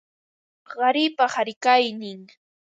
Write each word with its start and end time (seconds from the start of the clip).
Qaripa 0.71 1.25
qarikaynin 1.33 2.21